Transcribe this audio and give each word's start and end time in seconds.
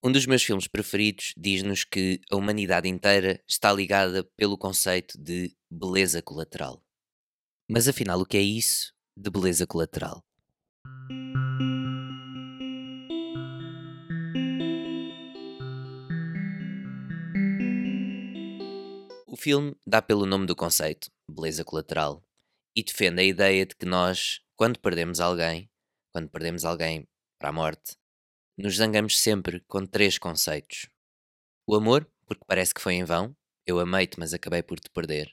Um 0.00 0.12
dos 0.12 0.26
meus 0.26 0.44
filmes 0.44 0.68
preferidos 0.68 1.34
diz-nos 1.36 1.82
que 1.82 2.20
a 2.30 2.36
humanidade 2.36 2.88
inteira 2.88 3.42
está 3.48 3.72
ligada 3.72 4.22
pelo 4.36 4.56
conceito 4.56 5.18
de 5.20 5.52
beleza 5.68 6.22
colateral. 6.22 6.80
Mas 7.68 7.88
afinal, 7.88 8.20
o 8.20 8.24
que 8.24 8.36
é 8.36 8.40
isso 8.40 8.94
de 9.16 9.28
beleza 9.28 9.66
colateral? 9.66 10.24
O 19.26 19.36
filme 19.36 19.74
dá 19.84 20.00
pelo 20.00 20.24
nome 20.24 20.46
do 20.46 20.54
conceito, 20.54 21.10
beleza 21.28 21.64
colateral, 21.64 22.22
e 22.74 22.84
defende 22.84 23.20
a 23.20 23.24
ideia 23.24 23.66
de 23.66 23.74
que 23.74 23.84
nós, 23.84 24.42
quando 24.54 24.78
perdemos 24.78 25.18
alguém, 25.18 25.68
quando 26.12 26.28
perdemos 26.28 26.64
alguém 26.64 27.04
para 27.36 27.48
a 27.48 27.52
morte, 27.52 27.96
nos 28.58 28.74
zangamos 28.74 29.20
sempre 29.20 29.60
com 29.68 29.86
três 29.86 30.18
conceitos. 30.18 30.88
O 31.64 31.76
amor, 31.76 32.10
porque 32.26 32.44
parece 32.44 32.74
que 32.74 32.80
foi 32.80 32.94
em 32.94 33.04
vão, 33.04 33.36
eu 33.64 33.78
amei-te, 33.78 34.18
mas 34.18 34.34
acabei 34.34 34.64
por 34.64 34.80
te 34.80 34.90
perder. 34.90 35.32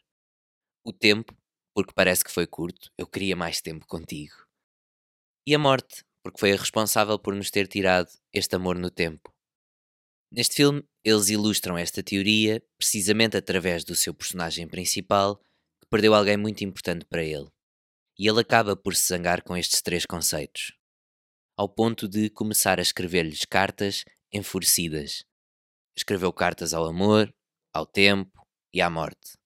O 0.86 0.94
tempo, 0.94 1.36
porque 1.74 1.92
parece 1.92 2.24
que 2.24 2.32
foi 2.32 2.46
curto, 2.46 2.92
eu 2.96 3.08
queria 3.08 3.36
mais 3.36 3.62
tempo 3.62 3.88
contigo. 3.88 4.36
E 5.48 5.56
a 5.56 5.60
morte, 5.60 6.04
porque 6.24 6.40
foi 6.40 6.52
a 6.52 6.56
responsável 6.56 7.18
por 7.18 7.34
nos 7.34 7.50
ter 7.50 7.68
tirado 7.68 8.10
este 8.32 8.56
amor 8.56 8.78
no 8.78 8.92
tempo. 8.92 9.34
Neste 10.32 10.58
filme, 10.58 10.84
eles 11.04 11.30
ilustram 11.30 11.76
esta 11.76 12.04
teoria 12.04 12.62
precisamente 12.78 13.36
através 13.38 13.84
do 13.84 13.96
seu 13.96 14.14
personagem 14.14 14.68
principal, 14.68 15.38
que 15.82 15.90
perdeu 15.90 16.14
alguém 16.14 16.38
muito 16.38 16.64
importante 16.64 17.06
para 17.06 17.24
ele. 17.24 17.50
E 18.20 18.28
ele 18.28 18.42
acaba 18.42 18.76
por 18.76 18.96
se 18.96 19.08
zangar 19.08 19.44
com 19.44 19.58
estes 19.58 19.82
três 19.82 20.06
conceitos 20.06 20.74
ao 21.58 21.70
ponto 21.70 22.08
de 22.08 22.30
começar 22.30 22.80
a 22.80 22.82
escrever-lhes 22.82 23.46
cartas 23.46 24.04
enfurecidas. 24.32 25.24
Escreveu 25.98 26.34
cartas 26.34 26.74
ao 26.74 26.86
amor, 26.86 27.34
ao 27.74 27.86
tempo 27.86 28.46
e 28.74 28.82
à 28.82 28.90
morte. 28.90 29.38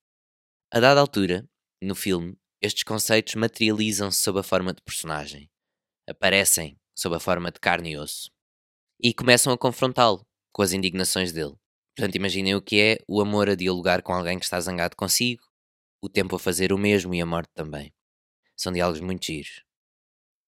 A 0.72 0.80
dada 0.80 1.00
altura, 1.00 1.48
no 1.82 1.94
filme, 1.94 2.36
estes 2.62 2.84
conceitos 2.84 3.36
materializam-se 3.36 4.22
sob 4.22 4.40
a 4.40 4.44
forma 4.44 4.74
de 4.74 4.82
personagem. 4.82 5.50
Aparecem 6.08 6.80
sob 6.98 7.16
a 7.16 7.20
forma 7.20 7.52
de 7.52 7.60
carne 7.60 7.92
e 7.92 7.98
osso. 7.98 8.32
E 9.00 9.14
começam 9.14 9.54
a 9.54 9.58
confrontá-lo 9.58 10.26
com 10.52 10.64
as 10.64 10.74
indignações 10.74 11.32
dele. 11.32 11.56
Portanto, 11.96 12.16
imaginem 12.16 12.56
o 12.56 12.62
que 12.62 12.80
é 12.80 12.98
o 13.08 13.22
amor 13.22 13.50
a 13.50 13.56
dialogar 13.56 14.02
com 14.02 14.14
alguém 14.14 14.40
que 14.40 14.46
está 14.46 14.60
zangado 14.60 14.96
consigo, 14.96 15.44
o 16.02 16.10
tempo 16.10 16.36
a 16.36 16.40
fazer 16.40 16.74
o 16.74 16.78
mesmo 16.78 17.14
e 17.14 17.22
a 17.22 17.26
morte 17.26 17.52
também. 17.54 17.94
São 18.58 18.72
diálogos 18.72 19.02
muito 19.02 19.26
giros. 19.26 19.64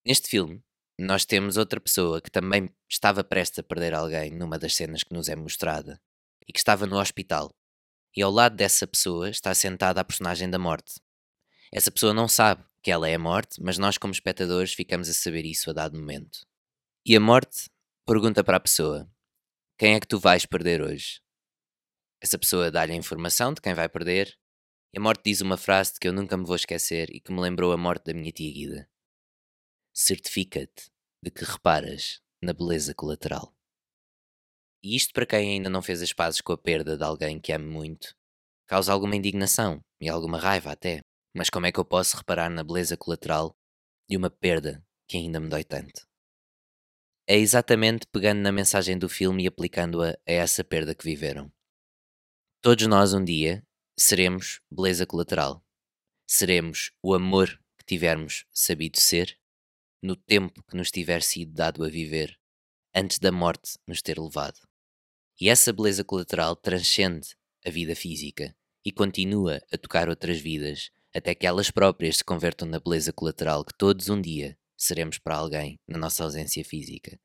Neste 0.05 0.27
filme, 0.27 0.63
nós 1.01 1.25
temos 1.25 1.57
outra 1.57 1.79
pessoa 1.79 2.21
que 2.21 2.29
também 2.29 2.69
estava 2.89 3.23
prestes 3.23 3.59
a 3.59 3.63
perder 3.63 3.93
alguém 3.93 4.31
numa 4.31 4.59
das 4.59 4.75
cenas 4.75 5.03
que 5.03 5.13
nos 5.13 5.29
é 5.29 5.35
mostrada 5.35 6.01
e 6.47 6.51
que 6.51 6.59
estava 6.59 6.85
no 6.85 6.99
hospital. 6.99 7.55
E 8.15 8.21
ao 8.21 8.31
lado 8.31 8.55
dessa 8.55 8.85
pessoa 8.85 9.29
está 9.29 9.53
sentada 9.53 10.01
a 10.01 10.03
personagem 10.03 10.49
da 10.49 10.59
morte. 10.59 10.99
Essa 11.71 11.91
pessoa 11.91 12.13
não 12.13 12.27
sabe 12.27 12.63
que 12.83 12.91
ela 12.91 13.07
é 13.07 13.15
a 13.15 13.19
morte, 13.19 13.61
mas 13.61 13.77
nós, 13.77 13.97
como 13.97 14.11
espectadores, 14.11 14.73
ficamos 14.73 15.07
a 15.07 15.13
saber 15.13 15.45
isso 15.45 15.69
a 15.69 15.73
dado 15.73 15.97
momento. 15.97 16.45
E 17.05 17.15
a 17.15 17.19
morte 17.19 17.69
pergunta 18.05 18.43
para 18.43 18.57
a 18.57 18.59
pessoa: 18.59 19.09
Quem 19.77 19.95
é 19.95 19.99
que 19.99 20.07
tu 20.07 20.19
vais 20.19 20.45
perder 20.45 20.81
hoje? 20.81 21.21
Essa 22.21 22.37
pessoa 22.37 22.69
dá-lhe 22.69 22.91
a 22.91 22.97
informação 22.97 23.53
de 23.53 23.61
quem 23.61 23.73
vai 23.73 23.87
perder, 23.87 24.37
e 24.93 24.99
a 24.99 25.01
morte 25.01 25.23
diz 25.23 25.39
uma 25.39 25.57
frase 25.57 25.93
de 25.93 25.99
que 25.99 26.07
eu 26.07 26.13
nunca 26.13 26.35
me 26.35 26.45
vou 26.45 26.55
esquecer 26.55 27.09
e 27.11 27.21
que 27.21 27.31
me 27.31 27.39
lembrou 27.39 27.71
a 27.71 27.77
morte 27.77 28.05
da 28.07 28.13
minha 28.13 28.31
tia 28.31 28.51
Guida 28.51 28.91
certifica-te 29.93 30.90
de 31.23 31.29
que 31.29 31.43
reparas 31.45 32.19
na 32.41 32.53
beleza 32.53 32.93
colateral. 32.93 33.53
E 34.83 34.95
isto, 34.95 35.13
para 35.13 35.25
quem 35.25 35.51
ainda 35.51 35.69
não 35.69 35.81
fez 35.81 36.01
as 36.01 36.11
pazes 36.11 36.41
com 36.41 36.53
a 36.53 36.57
perda 36.57 36.97
de 36.97 37.03
alguém 37.03 37.39
que 37.39 37.53
ame 37.53 37.67
muito, 37.67 38.15
causa 38.65 38.91
alguma 38.91 39.15
indignação 39.15 39.79
e 39.99 40.09
alguma 40.09 40.39
raiva 40.39 40.71
até. 40.71 41.01
Mas 41.35 41.49
como 41.49 41.65
é 41.65 41.71
que 41.71 41.79
eu 41.79 41.85
posso 41.85 42.17
reparar 42.17 42.49
na 42.49 42.63
beleza 42.63 42.97
colateral 42.97 43.55
de 44.09 44.17
uma 44.17 44.29
perda 44.29 44.83
que 45.07 45.17
ainda 45.17 45.39
me 45.39 45.49
dói 45.49 45.63
tanto? 45.63 46.07
É 47.27 47.37
exatamente 47.37 48.07
pegando 48.11 48.41
na 48.41 48.51
mensagem 48.51 48.97
do 48.97 49.07
filme 49.07 49.43
e 49.43 49.47
aplicando-a 49.47 50.09
a 50.09 50.31
essa 50.31 50.63
perda 50.63 50.95
que 50.95 51.05
viveram. 51.05 51.51
Todos 52.61 52.85
nós 52.87 53.13
um 53.13 53.23
dia 53.23 53.63
seremos 53.97 54.61
beleza 54.69 55.05
colateral. 55.05 55.63
Seremos 56.27 56.91
o 57.03 57.13
amor 57.13 57.49
que 57.77 57.85
tivermos 57.85 58.45
sabido 58.51 58.99
ser 58.99 59.39
no 60.01 60.15
tempo 60.15 60.63
que 60.63 60.75
nos 60.75 60.89
tiver 60.89 61.21
sido 61.21 61.53
dado 61.53 61.83
a 61.83 61.89
viver, 61.89 62.37
antes 62.93 63.19
da 63.19 63.31
morte 63.31 63.77
nos 63.87 64.01
ter 64.01 64.19
levado. 64.19 64.59
E 65.39 65.49
essa 65.49 65.71
beleza 65.71 66.03
colateral 66.03 66.55
transcende 66.55 67.35
a 67.65 67.69
vida 67.69 67.95
física 67.95 68.55
e 68.83 68.91
continua 68.91 69.61
a 69.71 69.77
tocar 69.77 70.09
outras 70.09 70.39
vidas, 70.39 70.91
até 71.13 71.35
que 71.35 71.45
elas 71.45 71.69
próprias 71.69 72.17
se 72.17 72.23
convertam 72.23 72.67
na 72.67 72.79
beleza 72.79 73.13
colateral 73.13 73.63
que 73.63 73.77
todos 73.77 74.09
um 74.09 74.19
dia 74.19 74.57
seremos 74.75 75.19
para 75.19 75.35
alguém 75.35 75.79
na 75.87 75.97
nossa 75.97 76.23
ausência 76.23 76.63
física. 76.65 77.19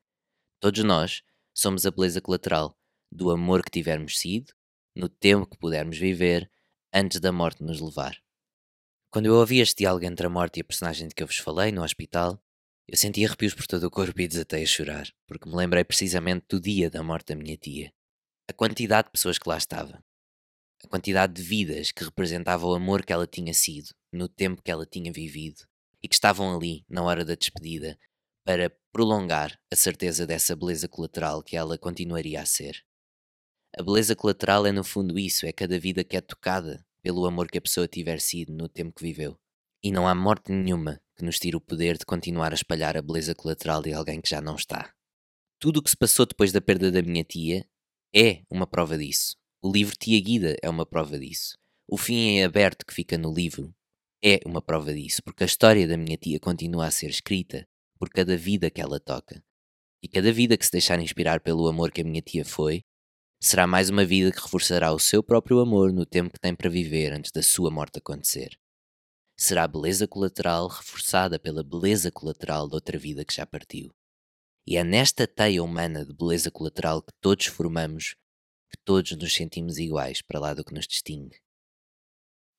Todos 0.59 0.83
nós 0.83 1.23
somos 1.53 1.85
a 1.85 1.91
beleza 1.91 2.21
colateral 2.21 2.77
do 3.11 3.31
amor 3.31 3.63
que 3.63 3.71
tivermos 3.71 4.19
sido, 4.19 4.53
no 4.95 5.09
tempo 5.09 5.47
que 5.47 5.57
pudermos 5.57 5.97
viver, 5.97 6.49
antes 6.93 7.19
da 7.19 7.31
morte 7.31 7.63
nos 7.63 7.81
levar. 7.81 8.17
Quando 9.09 9.27
eu 9.27 9.35
ouvi 9.35 9.59
este 9.59 9.79
diálogo 9.79 10.05
entre 10.05 10.27
a 10.27 10.29
morte 10.29 10.57
e 10.57 10.61
a 10.61 10.65
personagem 10.65 11.07
de 11.07 11.15
que 11.15 11.23
eu 11.23 11.27
vos 11.27 11.37
falei 11.37 11.71
no 11.71 11.83
hospital, 11.83 12.41
eu 12.89 12.95
senti 12.95 13.25
arrepios 13.25 13.53
por 13.53 13.67
todo 13.67 13.83
o 13.83 13.91
corpo 13.91 14.21
e 14.21 14.27
desatei 14.27 14.63
a 14.63 14.65
chorar, 14.65 15.11
porque 15.27 15.49
me 15.49 15.55
lembrei 15.55 15.83
precisamente 15.83 16.45
do 16.47 16.57
dia 16.57 16.89
da 16.89 17.03
morte 17.03 17.27
da 17.27 17.35
minha 17.35 17.57
tia. 17.57 17.91
A 18.49 18.53
quantidade 18.53 19.07
de 19.07 19.11
pessoas 19.11 19.37
que 19.37 19.49
lá 19.49 19.57
estava. 19.57 20.01
A 20.81 20.87
quantidade 20.87 21.33
de 21.33 21.41
vidas 21.41 21.91
que 21.91 22.05
representava 22.05 22.65
o 22.65 22.73
amor 22.73 23.03
que 23.03 23.11
ela 23.11 23.27
tinha 23.27 23.53
sido, 23.53 23.89
no 24.09 24.29
tempo 24.29 24.61
que 24.61 24.71
ela 24.71 24.85
tinha 24.85 25.11
vivido, 25.11 25.67
e 26.01 26.07
que 26.07 26.15
estavam 26.15 26.55
ali, 26.55 26.85
na 26.87 27.03
hora 27.03 27.25
da 27.25 27.35
despedida, 27.35 27.99
para 28.45 28.71
prolongar 28.93 29.59
a 29.69 29.75
certeza 29.75 30.25
dessa 30.25 30.55
beleza 30.55 30.87
colateral 30.87 31.43
que 31.43 31.57
ela 31.57 31.77
continuaria 31.77 32.41
a 32.41 32.45
ser. 32.45 32.85
A 33.77 33.83
beleza 33.83 34.15
colateral 34.15 34.65
é 34.65 34.71
no 34.71 34.85
fundo 34.85 35.19
isso, 35.19 35.45
é 35.45 35.51
cada 35.51 35.77
vida 35.77 36.05
que 36.05 36.15
é 36.15 36.21
tocada 36.21 36.85
pelo 37.01 37.25
amor 37.25 37.49
que 37.49 37.57
a 37.57 37.61
pessoa 37.61 37.85
tiver 37.85 38.21
sido 38.21 38.53
no 38.53 38.69
tempo 38.69 38.95
que 38.95 39.03
viveu. 39.03 39.37
E 39.83 39.91
não 39.91 40.07
há 40.07 40.15
morte 40.15 40.53
nenhuma 40.53 41.01
que 41.17 41.25
nos 41.25 41.39
tire 41.39 41.55
o 41.55 41.61
poder 41.61 41.97
de 41.97 42.05
continuar 42.05 42.51
a 42.51 42.55
espalhar 42.55 42.95
a 42.95 43.01
beleza 43.01 43.33
colateral 43.33 43.81
de 43.81 43.91
alguém 43.91 44.21
que 44.21 44.29
já 44.29 44.39
não 44.39 44.55
está. 44.55 44.93
Tudo 45.59 45.77
o 45.77 45.83
que 45.83 45.89
se 45.89 45.97
passou 45.97 46.25
depois 46.25 46.51
da 46.51 46.61
perda 46.61 46.91
da 46.91 47.01
minha 47.01 47.23
tia 47.23 47.65
é 48.15 48.43
uma 48.49 48.67
prova 48.67 48.97
disso. 48.97 49.35
O 49.61 49.71
livro 49.71 49.95
Tia 49.97 50.21
Guida 50.21 50.55
é 50.61 50.69
uma 50.69 50.85
prova 50.85 51.17
disso. 51.17 51.57
O 51.87 51.97
fim 51.97 52.15
em 52.15 52.43
aberto 52.43 52.85
que 52.85 52.93
fica 52.93 53.17
no 53.17 53.33
livro 53.33 53.73
é 54.23 54.39
uma 54.45 54.61
prova 54.61 54.93
disso, 54.93 55.23
porque 55.23 55.43
a 55.43 55.47
história 55.47 55.87
da 55.87 55.97
minha 55.97 56.17
tia 56.17 56.39
continua 56.39 56.85
a 56.85 56.91
ser 56.91 57.09
escrita 57.09 57.67
por 57.97 58.09
cada 58.09 58.37
vida 58.37 58.69
que 58.69 58.79
ela 58.79 58.99
toca. 58.99 59.43
E 60.03 60.07
cada 60.07 60.31
vida 60.31 60.55
que 60.55 60.65
se 60.65 60.71
deixar 60.71 60.99
inspirar 60.99 61.39
pelo 61.39 61.67
amor 61.67 61.91
que 61.91 62.01
a 62.01 62.03
minha 62.03 62.21
tia 62.21 62.45
foi, 62.45 62.83
será 63.41 63.65
mais 63.65 63.89
uma 63.89 64.05
vida 64.05 64.31
que 64.31 64.39
reforçará 64.41 64.93
o 64.93 64.99
seu 64.99 65.23
próprio 65.23 65.59
amor 65.59 65.91
no 65.91 66.05
tempo 66.05 66.31
que 66.31 66.39
tem 66.39 66.55
para 66.55 66.69
viver 66.69 67.13
antes 67.13 67.31
da 67.31 67.41
sua 67.41 67.71
morte 67.71 67.97
acontecer 67.97 68.57
será 69.37 69.63
a 69.63 69.67
beleza 69.67 70.07
colateral 70.07 70.67
reforçada 70.67 71.39
pela 71.39 71.63
beleza 71.63 72.11
colateral 72.11 72.67
de 72.67 72.75
outra 72.75 72.97
vida 72.97 73.23
que 73.23 73.33
já 73.33 73.45
partiu. 73.45 73.93
E 74.65 74.75
é 74.75 74.83
nesta 74.83 75.27
teia 75.27 75.63
humana 75.63 76.03
de 76.03 76.13
beleza 76.13 76.51
colateral 76.51 77.01
que 77.01 77.13
todos 77.21 77.45
formamos 77.45 78.15
que 78.69 78.77
todos 78.83 79.11
nos 79.13 79.33
sentimos 79.33 79.77
iguais 79.77 80.21
para 80.21 80.39
lá 80.39 80.53
do 80.53 80.63
que 80.63 80.73
nos 80.73 80.87
distingue. 80.87 81.39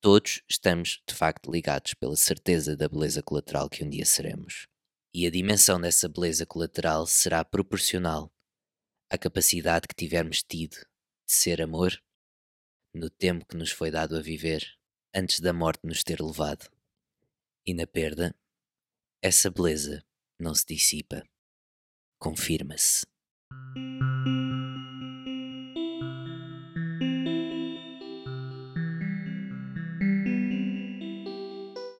Todos 0.00 0.42
estamos, 0.48 1.02
de 1.06 1.14
facto, 1.14 1.50
ligados 1.50 1.92
pela 1.94 2.16
certeza 2.16 2.76
da 2.76 2.88
beleza 2.88 3.22
colateral 3.22 3.68
que 3.68 3.84
um 3.84 3.90
dia 3.90 4.06
seremos. 4.06 4.66
E 5.12 5.26
a 5.26 5.30
dimensão 5.30 5.80
dessa 5.80 6.08
beleza 6.08 6.46
colateral 6.46 7.06
será 7.06 7.44
proporcional 7.44 8.32
à 9.10 9.18
capacidade 9.18 9.88
que 9.88 9.94
tivermos 9.94 10.42
tido 10.42 10.76
de 10.76 11.32
ser 11.32 11.60
amor 11.60 12.00
no 12.94 13.10
tempo 13.10 13.44
que 13.46 13.56
nos 13.56 13.70
foi 13.70 13.90
dado 13.90 14.16
a 14.16 14.22
viver 14.22 14.77
antes 15.14 15.40
da 15.40 15.52
morte 15.52 15.80
nos 15.84 16.02
ter 16.02 16.20
levado. 16.20 16.70
E 17.66 17.74
na 17.74 17.86
perda, 17.86 18.34
essa 19.22 19.50
beleza 19.50 20.04
não 20.38 20.54
se 20.54 20.66
dissipa, 20.66 21.22
confirma-se. 22.18 23.06